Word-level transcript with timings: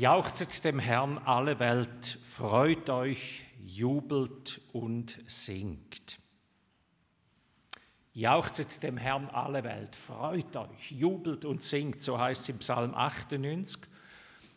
Jauchzet 0.00 0.64
dem 0.64 0.78
Herrn 0.78 1.18
alle 1.26 1.58
Welt, 1.58 2.18
freut 2.22 2.88
euch, 2.88 3.44
jubelt 3.66 4.58
und 4.72 5.18
singt. 5.26 6.18
Jauchzet 8.14 8.82
dem 8.82 8.96
Herrn 8.96 9.28
alle 9.28 9.62
Welt, 9.62 9.94
freut 9.94 10.56
euch, 10.56 10.90
jubelt 10.90 11.44
und 11.44 11.64
singt, 11.64 12.02
so 12.02 12.18
heißt 12.18 12.44
es 12.44 12.48
im 12.48 12.58
Psalm 12.60 12.94
98. 12.94 13.82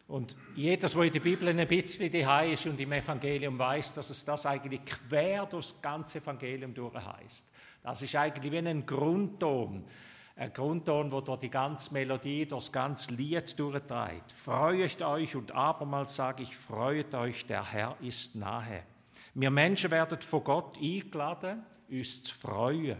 Und 0.08 0.38
jedes, 0.56 0.96
wo 0.96 1.02
in 1.02 1.12
der 1.12 1.20
Bibel 1.20 1.50
ein 1.50 1.68
bisschen 1.68 2.10
daheim 2.10 2.54
ist 2.54 2.66
und 2.66 2.80
im 2.80 2.94
Evangelium 2.94 3.60
weiß, 3.60 3.96
dass 3.96 4.12
es 4.12 4.24
das 4.24 4.46
eigentlich 4.46 4.80
quer 4.86 5.46
durchs 5.46 5.82
ganze 5.82 6.20
Evangelium 6.20 6.74
durch 6.74 6.96
heißt. 6.96 7.52
Das 7.84 8.02
ist 8.02 8.16
eigentlich 8.16 8.50
wie 8.50 8.60
ein 8.60 8.86
Grundton, 8.86 9.84
ein 10.36 10.52
Grundton, 10.52 11.12
wo 11.12 11.22
durch 11.22 11.40
die 11.40 11.50
ganze 11.50 11.94
Melodie, 11.94 12.48
das 12.48 12.72
ganze 12.72 13.14
Lied 13.14 13.58
durchtreibt. 13.58 14.32
Freut 14.32 15.02
euch 15.02 15.36
und 15.36 15.52
abermals 15.52 16.16
sage 16.16 16.44
ich, 16.44 16.56
freut 16.56 17.14
euch, 17.14 17.46
der 17.46 17.72
Herr 17.72 17.98
ist 18.02 18.36
nahe. 18.36 18.84
Wir 19.36 19.52
Menschen 19.52 19.92
werden 19.92 20.20
von 20.22 20.44
Gott 20.44 20.78
eingeladen, 20.78 21.64
uns 21.90 22.24
zu 22.24 22.36
freuen, 22.36 22.98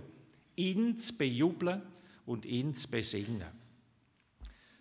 ihn 0.56 0.98
zu 1.00 1.18
bejubeln 1.18 1.82
und 2.26 2.46
ihn 2.46 2.76
zu 2.76 2.90
besingen. 2.90 3.64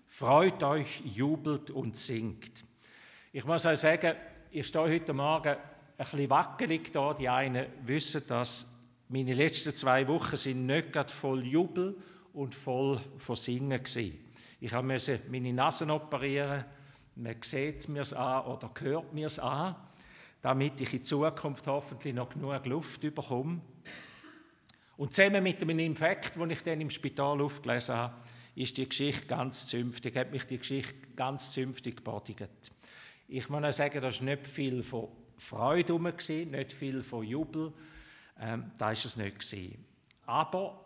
Freut 0.07 0.63
euch, 0.63 1.03
jubelt 1.05 1.71
und 1.71 1.99
singt. 1.99 2.65
Ich 3.33 3.45
muss 3.47 3.65
euch 3.65 3.79
sagen, 3.79 4.15
ich 4.51 4.67
stehe 4.67 4.85
heute 4.85 5.15
Morgen 5.15 5.49
ein 5.49 5.59
bisschen 5.97 6.29
wackelig 6.29 6.93
da. 6.93 7.15
Die 7.15 7.29
einen 7.29 7.67
wissen, 7.85 8.23
dass 8.27 8.79
meine 9.09 9.33
letzten 9.33 9.75
zwei 9.75 10.07
Wochen 10.09 10.37
sind 10.37 10.67
nicht 10.67 10.93
gerade 10.93 11.13
voll 11.13 11.47
Jubel 11.47 11.97
und 12.35 12.55
voll 12.55 13.01
von 13.17 13.37
Singen 13.37 13.83
gewesen. 13.83 14.19
Ich 14.61 14.73
musste 14.73 15.21
meine 15.31 15.53
Nase 15.53 15.87
operieren. 15.93 16.65
Man 17.17 17.37
sieht 17.43 17.79
es 17.79 17.89
mir 17.89 18.05
an 18.17 18.47
oder 18.47 18.71
hört 18.81 19.13
mir 19.13 19.27
es 19.27 19.39
an, 19.39 19.77
damit 20.41 20.81
ich 20.81 20.95
in 20.95 21.05
Zukunft 21.05 21.67
hoffentlich 21.67 22.15
noch 22.15 22.31
genug 22.31 22.65
Luft 22.67 23.01
bekomme. 23.01 23.61
Und 24.97 25.15
zusammen 25.15 25.43
mit 25.43 25.61
einem 25.63 25.79
Infekt, 25.79 26.37
den 26.37 26.51
ich 26.51 26.63
dann 26.63 26.81
im 26.81 26.91
Spital 26.91 27.41
aufgelesen 27.41 27.97
habe, 27.97 28.15
ist 28.55 28.77
die 28.77 28.89
Geschichte 28.89 29.27
ganz 29.27 29.67
zünftig, 29.67 30.15
hat 30.17 30.31
mich 30.31 30.45
die 30.45 30.59
Geschichte 30.59 30.95
ganz 31.17 31.53
zünftig 31.53 31.97
gebordigt. 31.97 32.49
Ich 33.29 33.49
muss 33.49 33.65
auch 33.65 33.73
sagen, 33.73 34.01
da 34.01 34.13
war 34.13 34.23
nicht 34.23 34.47
viel 34.47 34.83
von 34.83 35.09
Freude 35.39 35.95
herum, 35.95 36.05
nicht 36.05 36.73
viel 36.73 37.03
von 37.03 37.25
Jubel. 37.25 37.73
Ähm, 38.39 38.71
da 38.79 38.87
war 38.87 38.93
es 38.93 39.17
nicht. 39.17 39.79
Aber 40.27 40.82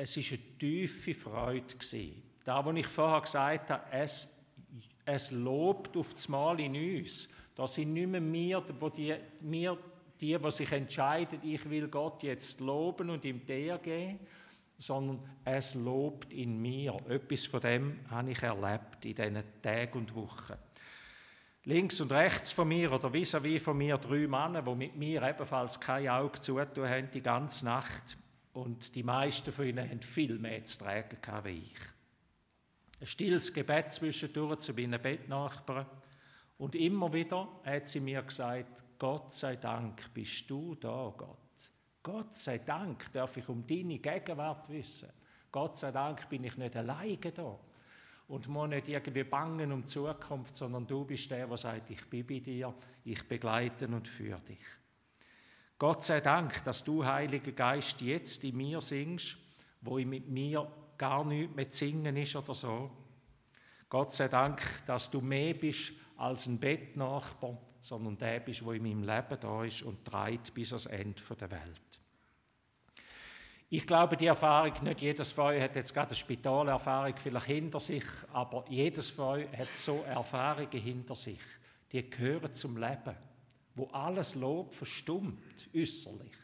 es 0.00 0.16
war 0.16 0.24
eine 0.38 0.58
tiefe 0.58 1.14
Freude. 1.14 1.74
Gewesen. 1.74 2.22
Da, 2.44 2.64
wo 2.64 2.70
ich 2.72 2.86
vorher 2.86 3.20
gesagt 3.20 3.70
habe, 3.70 3.84
es, 3.92 4.34
es 5.04 5.30
lobt 5.30 5.96
auf 5.96 6.14
das 6.14 6.28
Mal 6.28 6.58
in 6.60 6.74
uns. 6.74 7.28
Da 7.54 7.66
sind 7.66 7.92
nicht 7.92 8.08
mehr 8.08 8.32
wir, 8.32 8.64
wo 8.78 8.88
die, 8.88 9.14
wir, 9.40 9.76
die, 10.20 10.38
die 10.38 10.50
sich 10.50 10.72
entscheiden, 10.72 11.40
ich 11.42 11.68
will 11.68 11.88
Gott 11.88 12.22
jetzt 12.22 12.60
loben 12.60 13.10
und 13.10 13.24
ihm 13.24 13.44
der 13.44 13.78
geben, 13.78 14.20
sondern 14.78 15.20
es 15.44 15.74
lobt 15.74 16.32
in 16.32 16.60
mir. 16.60 16.98
Etwas 17.08 17.44
von 17.44 17.60
dem 17.60 18.00
habe 18.08 18.30
ich 18.30 18.42
erlebt 18.42 19.04
in 19.04 19.14
diesen 19.14 19.42
Tagen 19.60 19.98
und 19.98 20.14
Wochen. 20.14 20.54
Links 21.64 22.00
und 22.00 22.10
rechts 22.10 22.52
von 22.52 22.68
mir 22.68 22.90
oder 22.90 23.12
vis-à-vis 23.12 23.60
von 23.60 23.76
mir 23.76 23.98
drei 23.98 24.26
Männer, 24.26 24.62
die 24.62 24.74
mit 24.74 24.96
mir 24.96 25.22
ebenfalls 25.22 25.78
kein 25.78 26.08
Auge 26.08 26.40
zutun 26.40 26.88
haben 26.88 27.10
die 27.10 27.20
ganze 27.22 27.66
Nacht. 27.66 28.16
Und 28.60 28.94
die 28.94 29.02
meisten 29.02 29.52
von 29.52 29.66
ihnen 29.66 29.88
haben 29.88 30.02
viel 30.02 30.38
mehr 30.38 30.62
zu 30.66 30.80
tragen 30.80 31.44
wie 31.44 31.72
ich. 31.72 33.00
Ein 33.00 33.06
stilles 33.06 33.54
Gebet 33.54 33.90
zwischendurch 33.90 34.60
zu 34.60 34.74
meinen 34.74 35.00
Bettnachbarn. 35.00 35.86
Und 36.58 36.74
immer 36.74 37.10
wieder 37.10 37.48
hat 37.64 37.86
sie 37.86 38.00
mir 38.00 38.20
gesagt, 38.20 38.84
Gott 38.98 39.32
sei 39.32 39.56
Dank 39.56 40.12
bist 40.12 40.50
du 40.50 40.74
da, 40.74 41.10
Gott. 41.16 41.38
Gott 42.02 42.36
sei 42.36 42.58
Dank 42.58 43.10
darf 43.14 43.38
ich 43.38 43.48
um 43.48 43.66
deine 43.66 43.98
Gegenwart 43.98 44.68
wissen. 44.68 45.08
Gott 45.50 45.78
sei 45.78 45.90
Dank 45.90 46.28
bin 46.28 46.44
ich 46.44 46.58
nicht 46.58 46.76
alleine 46.76 47.16
da 47.16 47.58
und 48.28 48.46
muss 48.48 48.68
nicht 48.68 48.90
irgendwie 48.90 49.24
bangen 49.24 49.72
um 49.72 49.80
die 49.80 49.86
Zukunft, 49.86 50.54
sondern 50.54 50.86
du 50.86 51.06
bist 51.06 51.30
der, 51.30 51.46
der 51.46 51.56
sagt, 51.56 51.88
ich 51.88 52.04
bin 52.10 52.26
bei 52.26 52.40
dir, 52.40 52.74
ich 53.04 53.26
begleite 53.26 53.88
und 53.88 54.06
führe 54.06 54.42
dich. 54.42 54.79
Gott 55.80 56.04
sei 56.04 56.20
Dank, 56.20 56.62
dass 56.64 56.84
du, 56.84 57.06
Heiliger 57.06 57.52
Geist, 57.52 58.02
jetzt 58.02 58.44
in 58.44 58.58
mir 58.58 58.82
singst, 58.82 59.38
wo 59.80 59.96
ich 59.96 60.04
mit 60.04 60.28
mir 60.28 60.70
gar 60.98 61.24
nichts 61.24 61.56
mehr 61.56 61.66
singen 61.70 62.18
ist 62.18 62.36
oder 62.36 62.54
so. 62.54 62.90
Gott 63.88 64.12
sei 64.12 64.28
Dank, 64.28 64.60
dass 64.84 65.10
du 65.10 65.22
mehr 65.22 65.54
bist 65.54 65.94
als 66.18 66.44
ein 66.44 66.60
Bettnachbar, 66.60 67.56
sondern 67.80 68.18
der 68.18 68.40
bist, 68.40 68.62
wo 68.62 68.72
in 68.72 68.82
meinem 68.82 69.04
Leben 69.04 69.40
da 69.40 69.64
ist 69.64 69.80
und 69.80 70.04
treibt 70.04 70.52
bis 70.52 70.70
ans 70.70 70.84
Ende 70.84 71.22
der 71.40 71.50
Welt. 71.50 72.00
Ich 73.70 73.86
glaube, 73.86 74.18
die 74.18 74.26
Erfahrung, 74.26 74.74
nicht 74.82 75.00
jedes 75.00 75.32
von 75.32 75.46
euch 75.46 75.62
hat 75.62 75.76
jetzt 75.76 75.94
gerade 75.94 76.08
eine 76.08 76.16
Spitalerfahrung 76.16 77.16
vielleicht 77.16 77.46
hinter 77.46 77.80
sich, 77.80 78.04
aber 78.34 78.66
jedes 78.68 79.08
von 79.08 79.28
euch 79.28 79.56
hat 79.56 79.72
so 79.72 80.02
Erfahrungen 80.02 80.68
hinter 80.72 81.14
sich. 81.14 81.40
Die 81.90 82.10
gehören 82.10 82.52
zum 82.52 82.76
Leben 82.76 83.29
wo 83.80 83.86
alles 83.92 84.34
Lob 84.34 84.74
verstummt, 84.74 85.70
äußerlich. 85.74 86.36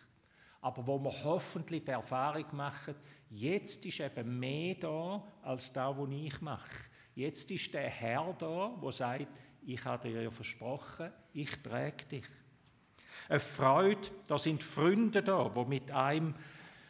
Aber 0.62 0.86
wo 0.86 0.98
wir 0.98 1.12
hoffentlich 1.22 1.84
die 1.84 1.91
Erfahrung 1.91 2.47
machen, 2.52 2.94
jetzt 3.30 3.84
ist 3.84 4.00
eben 4.00 4.38
mehr 4.38 4.74
da, 4.76 5.22
als 5.42 5.70
da, 5.70 5.94
wo 5.94 6.06
ich 6.06 6.41
mache. 6.41 6.88
Jetzt 7.14 7.50
ist 7.50 7.74
der 7.74 7.91
Herr 7.91 8.34
da, 8.38 8.74
wo 8.80 8.91
sagt, 8.91 9.26
ich 9.66 9.84
habe 9.84 10.08
dir 10.08 10.22
ja 10.22 10.30
versprochen, 10.30 11.12
ich 11.34 11.50
trage 11.62 12.06
dich. 12.10 12.24
Eine 13.28 13.41
Freude, 13.41 14.08
da 14.26 14.38
sind 14.38 14.62
Freunde 14.62 15.22
da, 15.22 15.54
wo 15.54 15.64
mit 15.64 15.91
einem, 15.91 16.34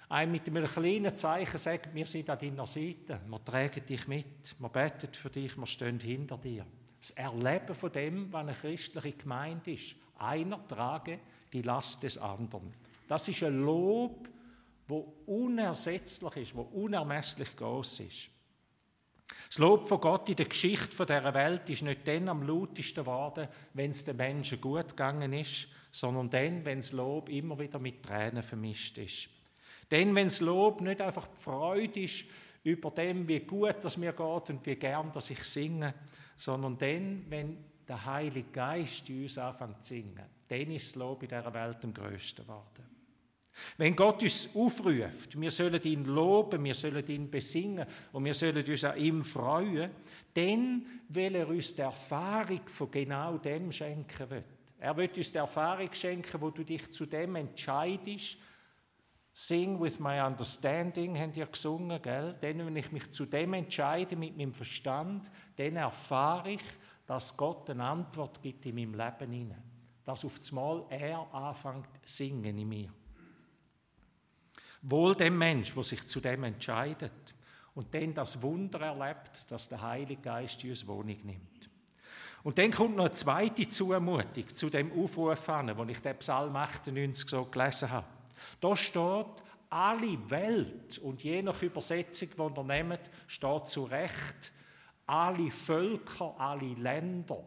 einem 0.09 0.31
mit 0.31 0.47
einem 0.47 0.67
kleinen 0.67 1.17
Zeichen 1.17 1.59
sagen, 1.59 1.91
wir 1.93 2.07
sind 2.07 2.31
an 2.31 2.39
deiner 2.39 2.67
Seite, 2.67 3.21
wir 3.27 3.45
tragen 3.45 3.85
dich 3.85 4.07
mit, 4.07 4.55
wir 4.61 4.69
beten 4.69 5.13
für 5.13 5.31
dich, 5.31 5.57
wir 5.57 5.67
stehen 5.67 5.99
hinter 5.99 6.39
dir. 6.39 6.65
Das 7.01 7.11
Erleben 7.13 7.75
von 7.75 7.93
dem, 7.93 8.33
was 8.33 8.41
eine 8.41 8.55
christliche 8.55 9.17
Gemeinde 9.17 9.73
ist, 9.73 9.97
einer 10.19 10.67
trage 10.67 11.19
die 11.53 11.63
Last 11.63 12.03
des 12.03 12.19
anderen. 12.19 12.73
Das 13.09 13.29
ist 13.29 13.43
ein 13.43 13.63
Lob, 13.63 14.29
wo 14.89 15.15
unersetzlich 15.27 16.37
ist, 16.37 16.57
wo 16.57 16.63
unermesslich 16.63 17.57
groß 17.57 18.01
ist. 18.01 18.31
Das 19.49 19.59
Lob 19.59 19.89
von 19.89 20.01
Gott 20.01 20.29
in 20.29 20.37
der 20.37 20.47
Geschichte 20.47 21.07
dieser 21.07 21.35
Welt 21.35 21.69
ist 21.69 21.83
nicht 21.83 22.07
dann 22.07 22.29
am 22.29 22.43
lautesten 22.43 23.05
geworden, 23.05 23.49
wenn 23.75 23.91
es 23.91 24.05
den 24.05 24.17
Menschen 24.17 24.61
gut 24.61 24.91
gegangen 24.91 25.33
ist, 25.33 25.69
sondern 25.91 26.31
dann, 26.31 26.65
wenn 26.65 26.79
das 26.79 26.93
Lob 26.93 27.29
immer 27.29 27.59
wieder 27.59 27.79
mit 27.79 28.03
Tränen 28.03 28.43
vermischt 28.43 28.99
ist. 28.99 29.29
Denn 29.91 30.15
wenn 30.15 30.29
das 30.29 30.41
Lob 30.41 30.81
nicht 30.81 31.01
einfach 31.01 31.29
die 31.29 31.41
Freude 31.41 32.01
ist 32.01 32.25
über 32.65 32.91
dem, 32.91 33.27
wie 33.29 33.41
gut 33.41 33.77
das 33.83 33.97
mir 33.97 34.13
geht 34.13 34.51
und 34.51 34.67
wie 34.67 34.77
gern 34.77 35.13
dass 35.13 35.31
ich 35.31 35.43
singe, 35.45 35.95
sondern 36.37 36.79
dann, 36.79 37.25
wenn 37.29 37.59
der 37.89 38.05
Heilige 38.05 38.51
Geist 38.51 39.09
in 39.11 39.23
uns 39.23 39.39
anfängt 39.39 39.85
zu 39.85 39.95
singen, 39.95 40.23
dann 40.49 40.71
ist 40.71 40.95
das 40.95 40.97
Lob 40.97 41.23
in 41.23 41.29
dieser 41.29 41.55
Welt 41.55 41.85
am 41.85 41.95
grössten 41.95 42.43
geworden. 42.43 42.97
Wenn 43.79 43.97
Gott 43.97 44.23
uns 44.23 44.51
aufruft, 44.55 45.41
wir 45.41 45.51
sollen 45.51 45.83
ihn 45.83 46.05
loben, 46.05 46.63
wir 46.63 46.75
sollen 46.75 47.07
ihn 47.07 47.31
besingen 47.31 47.87
und 48.13 48.25
wir 48.25 48.35
sollen 48.35 48.65
uns 48.65 48.85
an 48.85 48.99
ihm 48.99 49.25
freuen, 49.25 49.91
dann 50.35 50.85
will 51.09 51.35
er 51.35 51.49
uns 51.49 51.75
die 51.75 51.81
Erfahrung 51.81 52.61
von 52.67 52.91
genau 52.91 53.39
dem 53.39 53.73
schenken 53.73 54.31
will. 54.31 54.45
Er 54.79 54.97
wird 54.97 55.17
uns 55.17 55.33
die 55.33 55.39
Erfahrung 55.39 55.93
schenken, 55.93 56.41
wo 56.41 56.51
du 56.51 56.65
dich 56.65 56.91
zu 56.91 57.07
dem 57.07 57.37
entscheidest. 57.37 58.37
Sing 59.39 59.79
with 59.79 60.01
my 60.01 60.19
understanding, 60.19 61.15
haben 61.19 61.35
ihr 61.35 61.45
gesungen, 61.45 62.01
gell? 62.01 62.33
Denn 62.41 62.65
wenn 62.65 62.75
ich 62.75 62.91
mich 62.91 63.11
zu 63.11 63.27
dem 63.27 63.53
entscheide 63.53 64.17
mit 64.17 64.35
meinem 64.35 64.55
Verstand, 64.55 65.31
dann 65.57 65.77
erfahre 65.77 66.53
ich, 66.53 66.63
dass 67.05 67.37
Gott 67.37 67.69
eine 67.69 67.85
Antwort 67.85 68.41
gibt 68.43 68.65
in 68.65 68.77
meinem 68.77 68.95
Leben 68.95 69.31
hinein. 69.31 69.63
Dass 70.07 70.25
auf 70.25 70.41
einmal 70.49 70.87
er 70.89 71.35
anfängt 71.35 71.91
singen 72.07 72.57
in 72.57 72.67
mir. 72.67 72.89
Wohl 74.81 75.15
dem 75.15 75.37
Mensch, 75.37 75.75
der 75.75 75.83
sich 75.83 76.09
zu 76.09 76.19
dem 76.19 76.45
entscheidet 76.45 77.35
und 77.75 77.95
dann 77.95 78.15
das 78.15 78.41
Wunder 78.41 78.81
erlebt, 78.81 79.51
dass 79.51 79.69
der 79.69 79.83
Heilige 79.83 80.23
Geist 80.23 80.65
in 80.65 80.71
uns 80.71 80.87
Wohnung 80.87 81.19
nimmt. 81.25 81.69
Und 82.43 82.57
dann 82.57 82.71
kommt 82.71 82.97
noch 82.97 83.05
eine 83.05 83.13
zweite 83.13 83.69
Zumutung 83.69 84.49
zu 84.49 84.71
dem 84.71 84.91
Aufruf 84.99 85.47
an, 85.51 85.77
wo 85.77 85.85
ich 85.85 86.01
den 86.01 86.17
Psalm 86.17 86.57
98 86.57 87.29
so 87.29 87.45
gelesen 87.45 87.91
habe. 87.91 88.16
Da 88.61 88.77
steht, 88.77 89.43
alle 89.69 90.31
Welt, 90.31 90.99
und 90.99 91.23
je 91.25 91.43
nach 91.43 91.61
Übersetzung, 91.63 92.29
die 92.37 92.61
ihr 92.61 92.65
nehmt, 92.65 93.11
steht 93.27 93.69
zu 93.69 93.85
Recht, 93.85 94.53
alle 95.07 95.51
Völker, 95.51 96.35
alle 96.39 96.75
Länder. 96.75 97.43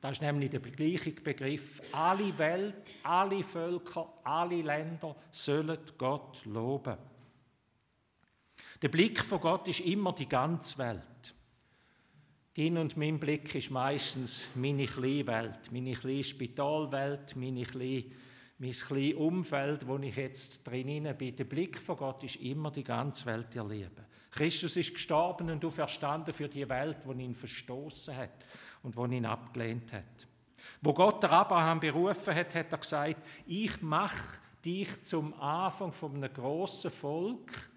Das 0.00 0.12
ist 0.12 0.22
nämlich 0.22 0.50
der 0.50 0.60
gleiche 0.60 1.12
Begriff. 1.12 1.82
Alle 1.92 2.38
Welt, 2.38 2.92
alle 3.02 3.42
Völker, 3.42 4.20
alle 4.22 4.62
Länder 4.62 5.16
sollen 5.30 5.78
Gott 5.98 6.44
loben. 6.44 6.96
Der 8.82 8.88
Blick 8.88 9.20
von 9.20 9.40
Gott 9.40 9.68
ist 9.68 9.80
immer 9.80 10.12
die 10.12 10.28
ganze 10.28 10.78
Welt. 10.78 11.34
Dein 12.56 12.78
und 12.78 12.96
mein 12.96 13.18
Blick 13.18 13.54
ist 13.54 13.70
meistens 13.70 14.48
meine 14.54 14.86
kleine 14.86 15.26
Welt, 15.26 15.72
meine 15.72 15.92
kleine 15.92 16.24
Spitalwelt, 16.24 17.36
meine 17.36 17.64
kleine, 17.64 18.04
mein 18.58 18.70
kleines 18.70 19.14
Umfeld, 19.14 19.86
wo 19.86 19.98
ich 19.98 20.16
jetzt 20.16 20.66
drin 20.66 21.14
bin. 21.16 21.36
Der 21.36 21.44
Blick 21.44 21.78
von 21.78 21.96
Gott 21.96 22.24
ist 22.24 22.36
immer 22.36 22.70
die 22.70 22.84
ganze 22.84 23.26
Welt 23.26 23.54
erleben. 23.54 24.06
Christus 24.30 24.76
ist 24.76 24.94
gestorben 24.94 25.50
und 25.50 25.64
auferstanden 25.64 26.32
für 26.32 26.48
die 26.48 26.68
Welt, 26.68 26.98
die 27.06 27.22
ihn 27.22 27.34
verstoßen 27.34 28.16
hat 28.16 28.44
und 28.82 28.96
wo 28.96 29.06
ihn 29.06 29.26
abgelehnt 29.26 29.92
hat. 29.92 30.26
Wo 30.80 30.92
Gott 30.92 31.22
der 31.22 31.32
Abraham 31.32 31.80
berufen 31.80 32.34
hat, 32.34 32.54
hat 32.54 32.72
er 32.72 32.78
gesagt, 32.78 33.22
ich 33.46 33.80
mache 33.82 34.40
dich 34.64 35.02
zum 35.02 35.32
Anfang 35.40 35.92
von 35.92 36.16
einem 36.16 36.32
grossen 36.32 36.90
Volk, 36.90 37.70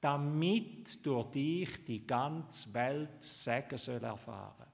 damit 0.00 1.04
durch 1.04 1.30
dich 1.30 1.84
die 1.84 2.06
ganze 2.06 2.72
Welt 2.74 3.22
Segen 3.22 3.78
soll 3.78 4.02
erfahren. 4.02 4.66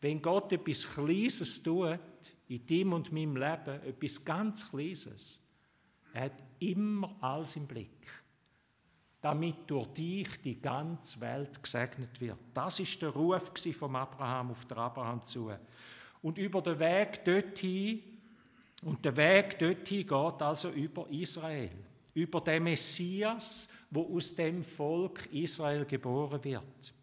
Wenn 0.00 0.22
Gott 0.22 0.52
etwas 0.52 0.88
Kleines 0.88 1.62
tut, 1.62 1.98
in 2.48 2.66
dem 2.66 2.92
und 2.92 3.12
meinem 3.12 3.36
Leben, 3.36 3.82
etwas 3.82 4.24
ganz 4.24 4.70
Kleines, 4.70 5.42
er 6.12 6.24
hat 6.24 6.42
immer 6.58 7.16
alles 7.20 7.56
im 7.56 7.66
Blick, 7.66 8.10
damit 9.20 9.56
durch 9.66 9.88
dich 9.88 10.42
die 10.42 10.60
ganze 10.60 11.20
Welt 11.20 11.62
gesegnet 11.62 12.20
wird. 12.20 12.38
Das 12.54 12.80
ist 12.80 13.00
der 13.02 13.10
Ruf 13.10 13.52
vom 13.72 13.96
Abraham 13.96 14.50
auf 14.50 14.64
der 14.66 14.78
Abraham 14.78 15.22
zu. 15.24 15.52
Und 16.22 16.38
über 16.38 16.62
den 16.62 16.78
Weg 16.78 17.24
dorthin, 17.24 18.02
und 18.82 19.04
der 19.04 19.16
Weg 19.16 19.58
dorthin 19.58 20.06
geht 20.06 20.42
also 20.42 20.70
über 20.70 21.08
Israel, 21.10 21.70
über 22.14 22.40
den 22.40 22.62
Messias, 22.62 23.68
wo 23.90 24.16
aus 24.16 24.34
dem 24.34 24.62
Volk 24.62 25.26
Israel 25.32 25.84
geboren 25.84 26.42
wird. 26.42 26.94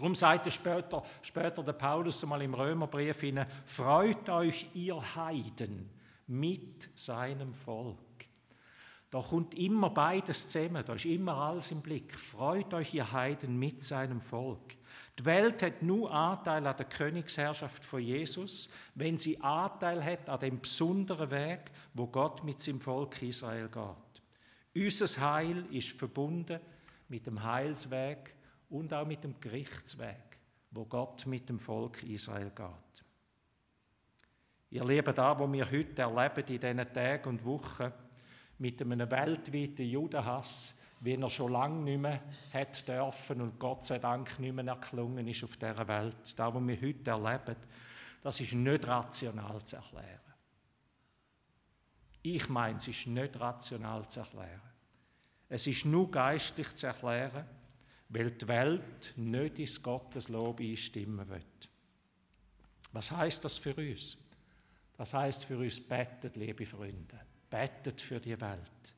Darum 0.00 0.14
sagt 0.14 0.46
er 0.46 0.50
später, 0.50 1.02
später 1.20 1.62
der 1.62 1.74
Paulus 1.74 2.22
einmal 2.22 2.40
im 2.40 2.54
Römerbrief 2.54 3.20
hinein, 3.20 3.46
freut 3.66 4.30
euch 4.30 4.66
ihr 4.72 4.96
Heiden 5.14 5.90
mit 6.26 6.88
seinem 6.94 7.52
Volk. 7.52 7.98
Da 9.10 9.20
kommt 9.20 9.52
immer 9.52 9.90
beides 9.90 10.48
zusammen, 10.48 10.82
da 10.86 10.94
ist 10.94 11.04
immer 11.04 11.34
alles 11.34 11.70
im 11.70 11.82
Blick. 11.82 12.14
Freut 12.14 12.72
euch 12.72 12.94
ihr 12.94 13.12
Heiden 13.12 13.58
mit 13.58 13.84
seinem 13.84 14.22
Volk. 14.22 14.74
Die 15.18 15.24
Welt 15.26 15.62
hat 15.62 15.82
nur 15.82 16.10
Anteil 16.10 16.66
an 16.66 16.76
der 16.78 16.86
Königsherrschaft 16.86 17.84
von 17.84 18.00
Jesus, 18.00 18.70
wenn 18.94 19.18
sie 19.18 19.38
Anteil 19.42 20.02
hat 20.02 20.30
an 20.30 20.40
dem 20.40 20.62
besonderen 20.62 21.30
Weg, 21.30 21.70
wo 21.92 22.06
Gott 22.06 22.42
mit 22.42 22.62
seinem 22.62 22.80
Volk 22.80 23.20
Israel 23.20 23.68
geht. 23.68 24.82
Unser 24.82 25.20
Heil 25.20 25.66
ist 25.70 25.90
verbunden 25.90 26.58
mit 27.10 27.26
dem 27.26 27.42
Heilsweg 27.42 28.39
und 28.70 28.92
auch 28.92 29.06
mit 29.06 29.22
dem 29.24 29.38
Gerichtsweg, 29.40 30.38
wo 30.70 30.84
Gott 30.84 31.26
mit 31.26 31.48
dem 31.48 31.58
Volk 31.58 32.02
Israel 32.04 32.50
geht. 32.50 33.04
Ihr 34.70 34.84
Lieben, 34.84 35.14
da, 35.14 35.38
wo 35.38 35.52
wir 35.52 35.68
heute 35.70 36.02
erleben 36.02 36.46
in 36.46 36.60
diesen 36.60 36.92
Tagen 36.92 37.28
und 37.28 37.44
Wochen, 37.44 37.92
mit 38.58 38.80
einem 38.80 39.10
weltweiten 39.10 39.84
Judenhass, 39.84 40.78
wie 41.00 41.14
er 41.14 41.30
schon 41.30 41.52
lange 41.52 41.82
nicht 41.82 42.00
mehr 42.00 42.20
hat 42.52 42.86
dürfen 42.86 43.40
und 43.40 43.58
Gott 43.58 43.84
sei 43.84 43.98
Dank 43.98 44.38
nicht 44.38 44.54
mehr 44.54 44.66
erklungen 44.66 45.26
ist 45.26 45.42
auf 45.42 45.56
dieser 45.56 45.88
Welt. 45.88 46.16
Das, 46.22 46.54
was 46.54 46.66
wir 46.66 46.80
heute 46.80 47.10
erleben, 47.10 47.56
das 48.22 48.40
ist 48.40 48.52
nicht 48.52 48.86
rational 48.86 49.62
zu 49.64 49.76
erklären. 49.76 50.20
Ich 52.22 52.48
meine, 52.50 52.76
es 52.76 52.86
ist 52.86 53.06
nicht 53.06 53.40
rational 53.40 54.06
zu 54.08 54.20
erklären. 54.20 54.60
Es 55.48 55.66
ist 55.66 55.86
nur 55.86 56.10
geistlich 56.10 56.74
zu 56.76 56.86
erklären, 56.86 57.46
weil 58.10 58.30
die 58.32 58.48
Welt 58.48 59.14
nicht 59.16 59.58
ins 59.58 59.82
Gotteslob 59.82 60.60
einstimmen 60.60 61.28
wird. 61.28 61.68
Was 62.92 63.10
heißt 63.10 63.44
das 63.44 63.58
für 63.58 63.74
uns? 63.74 64.18
Das 64.96 65.14
heißt 65.14 65.44
für 65.44 65.58
uns 65.58 65.80
bettet, 65.80 66.36
liebe 66.36 66.66
Freunde, 66.66 67.18
bettet 67.48 68.00
für 68.00 68.20
die 68.20 68.38
Welt 68.40 68.94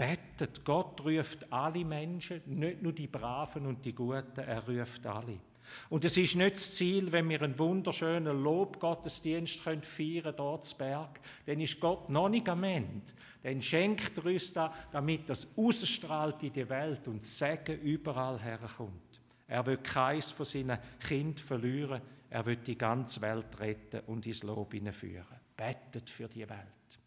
betet, 0.00 0.64
Gott 0.64 1.04
ruft 1.04 1.52
alle 1.52 1.84
Menschen, 1.84 2.40
nicht 2.46 2.80
nur 2.80 2.92
die 2.92 3.06
Braven 3.06 3.66
und 3.66 3.84
die 3.84 3.94
Guten, 3.94 4.40
er 4.40 4.66
ruft 4.66 5.04
alle. 5.04 5.38
Und 5.88 6.04
es 6.04 6.16
ist 6.16 6.36
nicht 6.36 6.56
das 6.56 6.74
Ziel, 6.74 7.10
wenn 7.12 7.28
wir 7.28 7.42
einen 7.42 7.58
wunderschönen 7.58 8.42
Lobgottesdienst 8.42 9.60
feiern 9.60 9.82
können, 9.82 10.36
dort 10.36 10.64
zu 10.64 10.76
Berg, 10.76 11.20
dann 11.46 11.60
ist 11.60 11.80
Gott 11.80 12.08
noch 12.08 12.28
nicht 12.28 12.48
am 12.48 12.64
Ende. 12.64 13.12
Dann 13.42 13.62
schenkt 13.62 14.18
er 14.18 14.26
uns 14.26 14.52
da, 14.52 14.72
damit 14.92 15.28
das 15.28 15.56
ausstrahlt 15.56 16.42
in 16.42 16.52
die 16.52 16.68
Welt 16.68 17.08
und 17.08 17.24
Segen 17.24 17.80
überall 17.80 18.38
herkommt. 18.40 19.20
Er 19.48 19.64
will 19.66 19.78
keins 19.78 20.30
von 20.30 20.46
seinen 20.46 20.78
Kindern 21.00 21.38
verlieren, 21.38 22.00
er 22.28 22.46
will 22.46 22.56
die 22.56 22.78
ganze 22.78 23.20
Welt 23.22 23.58
retten 23.58 24.00
und 24.06 24.26
ins 24.26 24.44
Lob 24.44 24.72
hineinführen. 24.72 25.26
Betet 25.56 26.08
für 26.08 26.28
die 26.28 26.48
Welt. 26.48 26.98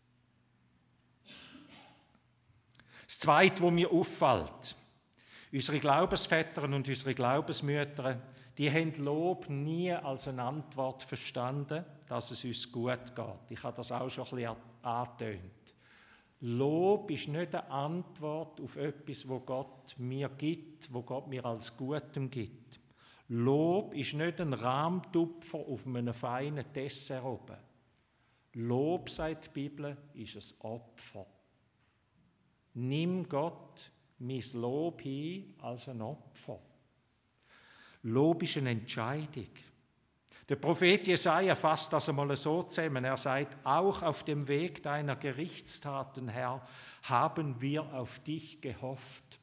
Das 3.06 3.20
Zweite, 3.20 3.64
was 3.64 3.72
mir 3.72 3.90
auffällt, 3.92 4.76
unsere 5.52 5.80
Glaubensväter 5.80 6.64
und 6.64 6.88
unsere 6.88 7.14
Glaubensmütter, 7.14 8.20
die 8.58 8.72
haben 8.72 8.94
Lob 9.04 9.50
nie 9.50 9.92
als 9.92 10.28
eine 10.28 10.44
Antwort 10.44 11.04
verstanden, 11.04 11.84
dass 12.08 12.32
es 12.32 12.44
uns 12.46 12.72
gut 12.72 13.16
geht. 13.16 13.26
Ich 13.50 13.64
habe 13.64 13.76
das 13.76 13.92
auch 13.92 14.10
schon 14.10 14.26
ein 14.26 14.36
bisschen 14.36 14.56
angetönt. 14.84 15.76
Lob 16.42 17.10
ist 17.10 17.30
nicht 17.30 17.56
eine 17.56 17.70
Antwort 17.70 18.60
auf 18.60 18.76
etwas, 18.76 19.28
wo 19.28 19.40
Gott 19.40 19.96
mir 19.98 20.30
gibt, 20.30 20.94
wo 20.94 21.02
Gott 21.02 21.28
mir 21.28 21.46
als 21.46 21.76
Gutem 21.78 22.30
gibt. 22.30 22.80
Lob 23.30 23.96
ist 23.96 24.14
nicht 24.14 24.42
ein 24.42 24.54
Rahmtupfer 24.54 25.60
auf 25.60 25.88
einem 25.88 26.14
feinen 26.14 26.66
Dessert 26.74 27.24
oben. 27.24 27.58
Lob, 28.56 29.10
sagt 29.10 29.46
die 29.46 29.50
Bibel, 29.50 29.98
ist 30.14 30.36
ein 30.36 30.70
Opfer. 30.70 31.26
Nimm 32.76 33.28
Gott 33.28 33.90
mein 34.20 34.44
Lob 34.54 35.02
hin 35.02 35.56
als 35.62 35.90
ein 35.90 36.02
Opfer. 36.02 36.60
Lob 38.04 38.44
ist 38.44 38.58
eine 38.58 38.72
Entscheidung. 38.72 39.48
Der 40.50 40.58
Prophet 40.58 41.08
Jesaja 41.08 41.56
fasst 41.56 41.94
das 41.94 42.10
einmal 42.10 42.36
so 42.36 42.64
zusammen. 42.64 43.06
Er 43.06 43.18
sagt: 43.18 43.66
Auch 43.66 44.02
auf 44.02 44.26
dem 44.26 44.48
Weg 44.48 44.84
deiner 44.84 45.16
Gerichtstaten, 45.16 46.28
Herr, 46.28 46.68
haben 47.04 47.62
wir 47.62 47.84
auf 47.94 48.20
dich 48.20 48.60
gehofft. 48.60 49.40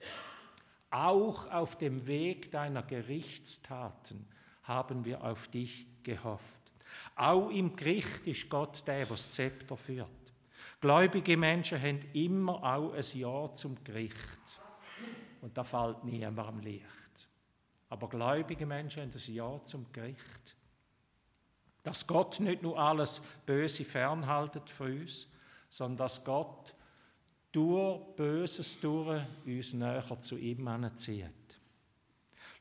Auch 0.91 1.51
auf 1.51 1.79
dem 1.79 2.07
Weg 2.07 2.51
deiner 2.51 2.83
Gerichtstaten 2.83 4.27
haben 4.65 5.05
wir 5.05 5.25
auf 5.25 5.49
dich 5.49 5.87
gehofft. 6.03 6.61
Auch 7.17 7.49
im 7.51 7.77
Gericht 7.77 8.27
ist 8.27 8.51
Gott 8.51 8.87
der, 8.87 9.09
was 9.09 9.27
das 9.27 9.33
Zepter 9.33 9.77
führt. 9.77 10.09
Gläubige 10.81 11.37
Menschen 11.37 11.81
haben 11.81 12.01
immer 12.13 12.63
auch 12.63 12.93
ein 12.93 13.05
Ja 13.15 13.53
zum 13.55 13.83
Gericht. 13.85 14.61
Und 15.41 15.57
da 15.57 15.65
fällt 15.65 16.05
niemand 16.05 16.39
am 16.49 16.61
Licht. 16.61 17.00
Aber 17.91 18.09
gläubige 18.09 18.65
Menschen 18.65 19.03
haben 19.03 19.11
ein 19.11 19.35
Ja 19.35 19.61
zum 19.65 19.93
Gericht. 19.93 20.57
Dass 21.83 22.07
Gott 22.07 22.41
nicht 22.41 22.63
nur 22.63 22.79
alles 22.79 23.21
Böse 23.45 23.85
fernhaltet 23.85 24.71
von 24.71 25.01
uns, 25.01 25.27
sondern 25.69 25.99
dass 25.99 26.25
Gott 26.25 26.75
durch 27.53 28.01
Böses 28.17 28.81
durch 28.81 29.23
uns 29.45 29.75
näher 29.75 30.21
zu 30.21 30.37
ihm 30.39 30.67
anzieht. 30.69 31.27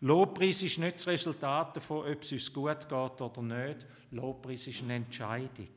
Lobpreis 0.01 0.63
ist 0.63 0.79
nicht 0.79 0.95
das 0.95 1.07
Resultat 1.07 1.75
davon, 1.75 2.11
ob 2.11 2.23
es 2.23 2.31
uns 2.31 2.53
gut 2.53 2.87
geht 2.87 3.21
oder 3.21 3.41
nicht. 3.41 3.85
Lobpreis 4.11 4.67
ist 4.67 4.81
eine 4.83 4.95
Entscheidung. 4.95 5.67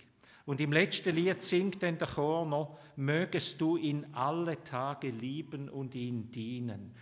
Und 0.46 0.60
im 0.60 0.72
letzten 0.72 1.14
Lied 1.14 1.42
singt 1.42 1.82
dann 1.82 1.98
der 1.98 2.08
Chor 2.08 2.46
noch, 2.46 2.78
mögest 2.96 3.60
du 3.60 3.76
ihn 3.76 4.06
alle 4.12 4.62
Tage 4.64 5.10
lieben 5.10 5.68
und 5.68 5.94
ihn 5.94 6.30
dienen. 6.30 6.94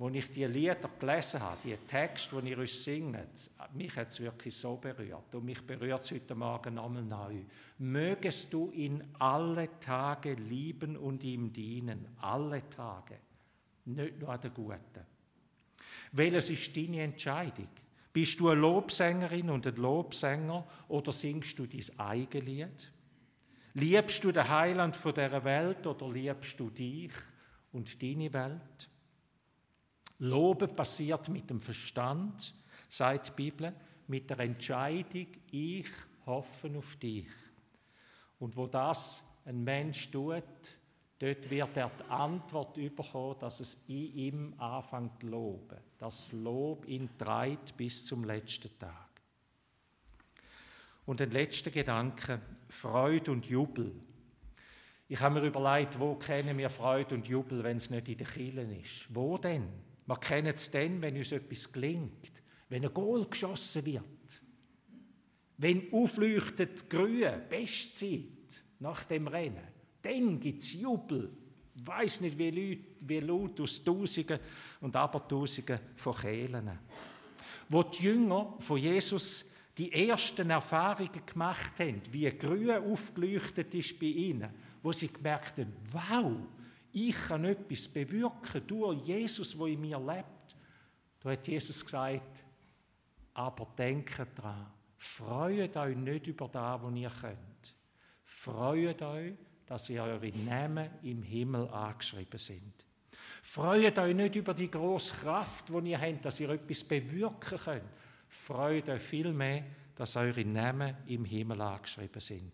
Als 0.00 0.14
ich 0.14 0.30
die 0.30 0.44
Lieder 0.44 0.88
gelesen 0.96 1.40
habe, 1.40 1.58
die 1.64 1.76
Texte, 1.76 2.40
die 2.40 2.50
ihr 2.50 2.58
euch 2.58 2.82
singt, 2.82 3.50
mich 3.74 3.96
hat 3.96 4.06
es 4.06 4.20
wirklich 4.20 4.56
so 4.56 4.76
berührt. 4.76 5.34
Und 5.34 5.44
mich 5.44 5.60
berührt 5.66 6.04
es 6.04 6.12
heute 6.12 6.36
Morgen 6.36 6.74
nochmal 6.74 7.02
neu. 7.02 7.34
Mögest 7.78 8.52
du 8.52 8.70
ihn 8.70 9.02
alle 9.18 9.80
Tage 9.80 10.34
lieben 10.34 10.96
und 10.96 11.24
ihm 11.24 11.52
dienen. 11.52 12.06
Alle 12.20 12.70
Tage. 12.70 13.18
Nicht 13.86 14.20
nur 14.20 14.28
an 14.28 14.40
den 14.40 14.54
Guten. 14.54 15.04
Welches 16.12 16.50
ist 16.50 16.76
deine 16.76 17.02
Entscheidung? 17.02 17.68
Bist 18.12 18.38
du 18.38 18.50
eine 18.50 18.60
Lobsängerin 18.60 19.50
und 19.50 19.66
ein 19.66 19.76
Lobsänger 19.76 20.64
oder 20.86 21.10
singst 21.10 21.58
du 21.58 21.66
dein 21.66 21.98
eigenes 21.98 22.46
Lied? 22.46 22.92
Liebst 23.74 24.22
du 24.22 24.30
den 24.30 24.48
Heiland 24.48 24.94
von 24.94 25.14
der 25.14 25.42
Welt 25.44 25.84
oder 25.86 26.08
liebst 26.08 26.58
du 26.58 26.70
dich 26.70 27.12
und 27.72 28.00
deine 28.00 28.32
Welt? 28.32 28.88
Loben 30.18 30.74
passiert 30.74 31.28
mit 31.28 31.48
dem 31.48 31.60
Verstand, 31.60 32.54
sagt 32.88 33.28
die 33.28 33.32
Bibel, 33.32 33.72
mit 34.08 34.28
der 34.30 34.40
Entscheidung, 34.40 35.28
ich 35.50 35.88
hoffe 36.26 36.70
auf 36.76 36.96
dich. 36.96 37.28
Und 38.38 38.56
wo 38.56 38.66
das 38.66 39.22
ein 39.44 39.62
Mensch 39.62 40.10
tut, 40.10 40.44
dort 41.18 41.50
wird 41.50 41.76
er 41.76 41.90
die 41.90 42.10
Antwort 42.10 42.74
bekommen, 42.74 43.36
dass 43.38 43.60
es 43.60 43.84
in 43.88 44.14
ihm 44.14 44.54
anfängt 44.58 45.20
zu 45.20 45.28
loben. 45.28 45.78
Das 45.98 46.32
Lob 46.32 46.86
ihn 46.86 47.10
treibt 47.16 47.76
bis 47.76 48.04
zum 48.04 48.24
letzten 48.24 48.76
Tag. 48.78 49.08
Und 51.06 51.20
ein 51.20 51.30
letzter 51.30 51.70
Gedanke, 51.70 52.40
Freude 52.68 53.32
und 53.32 53.46
Jubel. 53.46 53.92
Ich 55.08 55.20
habe 55.20 55.40
mir 55.40 55.46
überlegt, 55.46 55.98
wo 55.98 56.16
kennen 56.16 56.58
wir 56.58 56.68
Freude 56.68 57.14
und 57.14 57.26
Jubel, 57.26 57.64
wenn 57.64 57.78
es 57.78 57.88
nicht 57.88 58.08
in 58.08 58.18
den 58.18 58.26
Kielen 58.26 58.78
ist? 58.78 59.06
Wo 59.08 59.38
denn? 59.38 59.87
Wir 60.08 60.16
kennen 60.16 60.54
es 60.54 60.70
dann, 60.70 61.02
wenn 61.02 61.18
uns 61.18 61.32
etwas 61.32 61.70
gelingt, 61.70 62.32
wenn 62.70 62.82
ein 62.82 62.94
Goal 62.94 63.26
geschossen 63.26 63.84
wird, 63.84 64.42
wenn 65.58 65.92
aufleuchtet 65.92 66.88
grün, 66.88 67.42
Bestzeit 67.46 68.64
nach 68.78 69.04
dem 69.04 69.28
Rennen, 69.28 69.68
dann 70.00 70.40
gibt 70.40 70.62
es 70.62 70.72
Jubel. 70.72 71.30
Ich 71.74 71.86
weiss 71.86 72.22
nicht, 72.22 72.38
wie 72.38 72.50
laut, 72.50 72.78
wie 73.06 73.20
laut 73.20 73.60
aus 73.60 73.84
Tausenden 73.84 74.40
und 74.80 74.96
Abertausenden 74.96 75.78
von 75.94 76.16
Kehlen. 76.16 76.70
Wo 77.68 77.82
die 77.82 78.04
Jünger 78.04 78.54
von 78.60 78.78
Jesus 78.78 79.50
die 79.76 79.92
ersten 79.92 80.48
Erfahrungen 80.48 81.26
gemacht 81.26 81.72
haben, 81.80 82.00
wie 82.10 82.30
grün 82.30 82.70
aufgeleuchtet 82.70 83.74
ist 83.74 84.00
bei 84.00 84.06
ihnen, 84.06 84.48
wo 84.82 84.90
sie 84.90 85.08
gemerkt 85.08 85.58
haben, 85.58 85.74
wow, 85.92 86.32
ich 86.92 87.14
kann 87.14 87.44
etwas 87.44 87.88
bewirken 87.88 88.66
durch 88.66 89.06
Jesus, 89.06 89.58
wo 89.58 89.66
in 89.66 89.80
mir 89.80 89.98
lebt. 89.98 90.56
Da 91.20 91.30
hat 91.30 91.46
Jesus 91.46 91.84
gesagt, 91.84 92.44
aber 93.34 93.68
denkt 93.76 94.20
dran, 94.36 94.66
freut 94.96 95.76
euch 95.76 95.96
nicht 95.96 96.26
über 96.26 96.48
das, 96.48 96.82
was 96.82 96.94
ihr 96.94 97.10
könnt. 97.10 97.74
Freut 98.24 99.02
euch, 99.02 99.34
dass 99.66 99.90
ihr 99.90 100.02
eure 100.02 100.30
Namen 100.30 100.90
im 101.02 101.22
Himmel 101.22 101.68
angeschrieben 101.68 102.38
sind. 102.38 102.72
Freut 103.42 103.98
euch 103.98 104.14
nicht 104.14 104.34
über 104.34 104.54
die 104.54 104.70
große 104.70 105.14
Kraft, 105.14 105.68
die 105.68 105.90
ihr 105.90 106.00
habt, 106.00 106.24
dass 106.24 106.40
ihr 106.40 106.50
etwas 106.50 106.84
bewirken 106.84 107.58
könnt 107.58 107.98
freut 108.28 108.88
euch 108.88 109.02
vielmehr, 109.02 109.64
dass 109.96 110.16
eure 110.16 110.44
Namen 110.44 110.96
im 111.06 111.24
Himmel 111.24 111.60
angeschrieben 111.60 112.20
sind. 112.20 112.52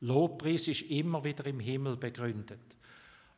Lobpreis 0.00 0.68
ist 0.68 0.90
immer 0.90 1.22
wieder 1.22 1.46
im 1.46 1.60
Himmel 1.60 1.96
begründet. 1.96 2.76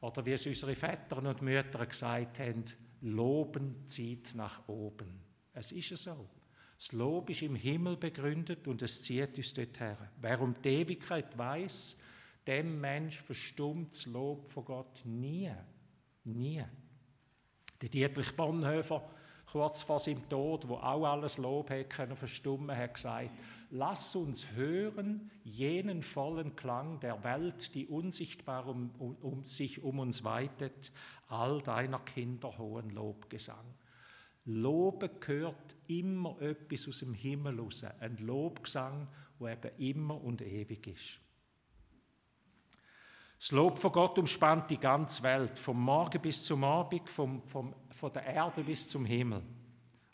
Oder 0.00 0.24
wie 0.24 0.32
es 0.32 0.46
unsere 0.46 0.74
Väter 0.74 1.18
und 1.18 1.42
Mütter 1.42 1.84
gesagt 1.86 2.38
haben, 2.38 2.64
Loben 3.02 3.86
zieht 3.86 4.34
nach 4.34 4.68
oben. 4.68 5.22
Es 5.52 5.72
ist 5.72 5.96
so. 5.96 6.28
Das 6.76 6.92
Lob 6.92 7.28
ist 7.28 7.42
im 7.42 7.56
Himmel 7.56 7.96
begründet 7.96 8.66
und 8.66 8.80
es 8.80 9.02
zieht 9.02 9.36
uns 9.36 9.52
dorthin. 9.52 9.96
Wer 10.20 10.40
um 10.40 10.54
die 10.62 10.68
Ewigkeit 10.68 11.36
weiß, 11.36 11.98
dem 12.46 12.80
Mensch 12.80 13.18
verstummt 13.18 13.92
das 13.92 14.06
Lob 14.06 14.48
von 14.48 14.64
Gott 14.64 15.00
nie. 15.04 15.50
Nie. 16.24 16.64
Der 17.82 17.88
Dietrich 17.88 18.34
Bonhoeffer 18.34 19.10
kurz 19.50 19.82
vor 19.82 19.98
seinem 19.98 20.26
Tod, 20.28 20.68
wo 20.68 20.76
auch 20.76 21.04
alles 21.04 21.38
Lob 21.38 21.70
hätte 21.70 22.16
verstummen, 22.16 22.76
hat 22.76 22.94
gesagt, 22.94 23.30
lass 23.70 24.14
uns 24.16 24.52
hören 24.52 25.30
jenen 25.44 26.02
vollen 26.02 26.56
Klang 26.56 27.00
der 27.00 27.22
Welt, 27.24 27.74
die 27.74 27.86
unsichtbar 27.86 28.66
um, 28.66 28.90
um 28.98 29.44
sich 29.44 29.82
um 29.82 29.98
uns 29.98 30.24
weitet, 30.24 30.92
all 31.28 31.62
deiner 31.62 32.00
Kinder 32.00 32.58
hohen 32.58 32.90
Lobgesang. 32.90 33.74
Loben 34.44 35.10
gehört 35.20 35.76
immer 35.86 36.40
etwas 36.40 36.88
aus 36.88 37.00
dem 37.00 37.14
Himmel 37.14 37.60
raus, 37.60 37.84
ein 38.00 38.16
Lobgesang, 38.18 39.08
wo 39.38 39.48
eben 39.48 39.70
immer 39.78 40.20
und 40.22 40.42
ewig 40.42 40.86
ist. 40.86 41.20
Das 43.38 43.52
Lob 43.52 43.78
von 43.78 43.92
Gott 43.92 44.18
umspannt 44.18 44.68
die 44.70 44.78
ganze 44.78 45.22
Welt, 45.22 45.58
vom 45.58 45.82
Morgen 45.82 46.20
bis 46.20 46.44
zum 46.44 46.62
Abend, 46.62 47.08
vom, 47.08 47.46
vom, 47.46 47.74
von 47.88 48.12
der 48.12 48.26
Erde 48.26 48.62
bis 48.62 48.88
zum 48.88 49.06
Himmel. 49.06 49.42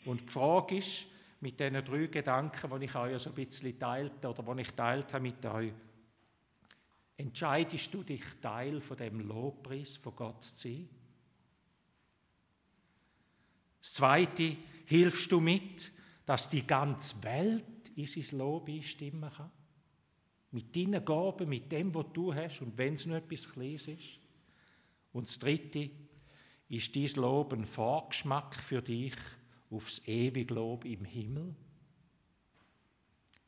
Und 0.05 0.21
die 0.21 0.31
Frage 0.31 0.77
ist, 0.77 1.07
mit 1.41 1.59
diesen 1.59 1.83
drei 1.83 2.07
Gedanken, 2.07 2.79
die 2.79 2.85
ich 2.85 2.95
euch 2.95 3.19
so 3.19 3.29
ein 3.29 3.35
bisschen 3.35 3.77
teilte 3.77 4.29
oder 4.29 4.55
die 4.55 4.61
ich 4.61 4.71
teilt 4.71 5.13
habe 5.13 5.23
mit 5.23 5.45
euch, 5.45 5.73
entscheidest 7.17 7.93
du 7.93 8.03
dich 8.03 8.23
Teil 8.41 8.79
von 8.79 8.97
dem 8.97 9.19
Lobpreis 9.21 9.97
von 9.97 10.15
Gott 10.15 10.43
zu 10.43 10.55
sein? 10.55 10.89
Das 13.79 13.93
Zweite, 13.93 14.57
hilfst 14.85 15.31
du 15.31 15.39
mit, 15.39 15.91
dass 16.25 16.49
die 16.49 16.65
ganze 16.65 17.23
Welt 17.23 17.89
in 17.95 18.05
sein 18.05 18.37
Lob 18.37 18.67
einstimmen 18.67 19.29
kann? 19.29 19.51
Mit 20.51 20.75
deinen 20.75 21.03
Gaben, 21.03 21.49
mit 21.49 21.71
dem, 21.71 21.93
was 21.93 22.05
du 22.13 22.33
hast 22.33 22.61
und 22.61 22.77
wenn 22.77 22.93
es 22.93 23.05
nur 23.05 23.17
etwas 23.17 23.49
Kleines 23.49 23.87
ist. 23.87 24.19
Und 25.11 25.27
das 25.27 25.39
Dritte 25.39 25.89
ist 26.69 26.95
dies 26.95 27.15
Lob 27.15 27.53
ein 27.53 27.65
Vorgeschmack 27.65 28.55
für 28.55 28.81
dich 28.81 29.15
aufs 29.69 30.07
ewige 30.07 30.53
Lob 30.53 30.85
im 30.85 31.05
Himmel. 31.05 31.55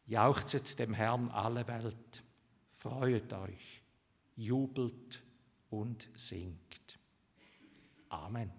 Jauchzet 0.05 0.79
dem 0.79 0.93
Herrn 0.93 1.29
alle 1.29 1.67
Welt, 1.67 2.23
freut 2.71 3.31
euch, 3.33 3.81
jubelt 4.35 5.21
und 5.69 6.09
singt. 6.15 6.97
Amen. 8.09 8.58